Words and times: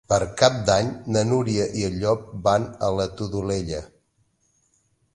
Per 0.11 0.17
Cap 0.41 0.55
d'Any 0.69 0.89
na 1.15 1.23
Núria 1.33 1.67
i 1.83 1.87
en 1.91 2.01
Llop 2.05 2.25
van 2.49 2.67
a 2.89 2.93
la 3.01 3.09
Todolella. 3.21 3.87